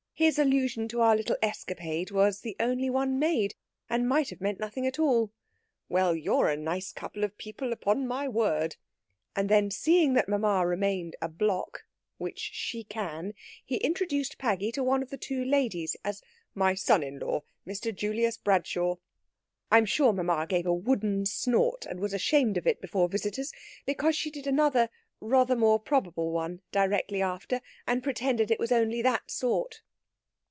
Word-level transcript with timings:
His 0.13 0.37
allusion 0.37 0.87
to 0.89 1.01
our 1.01 1.15
little 1.15 1.35
escapade 1.41 2.11
was 2.11 2.41
the 2.41 2.55
only 2.59 2.91
one 2.91 3.17
made, 3.17 3.55
and 3.89 4.07
might 4.07 4.29
have 4.29 4.39
meant 4.39 4.59
nothing 4.59 4.85
at 4.85 4.99
all. 4.99 5.31
'Well, 5.89 6.15
you're 6.15 6.47
a 6.47 6.55
nice 6.55 6.91
couple 6.91 7.23
of 7.23 7.39
people, 7.39 7.73
upon 7.73 8.05
my 8.07 8.27
word!' 8.27 8.75
and 9.35 9.49
then, 9.49 9.71
seeing 9.71 10.13
that 10.13 10.29
mamma 10.29 10.63
remained 10.67 11.15
a 11.23 11.27
block 11.27 11.85
(which 12.19 12.51
she 12.53 12.83
can), 12.83 13.33
he 13.65 13.77
introduced 13.77 14.37
Paggy 14.37 14.71
to 14.73 14.83
one 14.83 15.01
of 15.01 15.09
the 15.09 15.17
two 15.17 15.43
ladies 15.43 15.95
as 16.05 16.21
'My 16.53 16.75
son 16.75 17.01
in 17.01 17.17
law, 17.17 17.41
Mr. 17.65 17.91
Julius 17.91 18.37
Bradshaw.' 18.37 18.97
I'm 19.71 19.87
sure 19.87 20.13
mamma 20.13 20.45
gave 20.45 20.67
a 20.67 20.71
wooden 20.73 21.25
snort 21.25 21.87
and 21.87 21.99
was 21.99 22.13
ashamed 22.13 22.57
of 22.57 22.67
it 22.67 22.79
before 22.79 23.09
visitors, 23.09 23.51
because 23.87 24.15
she 24.15 24.29
did 24.29 24.45
another 24.45 24.91
rather 25.19 25.55
more 25.55 25.79
probable 25.79 26.29
one 26.29 26.61
directly 26.71 27.23
after, 27.23 27.59
and 27.87 28.03
pretended 28.03 28.51
it 28.51 28.59
was 28.59 28.71
only 28.71 29.01
that 29.01 29.31
sort. 29.31 29.81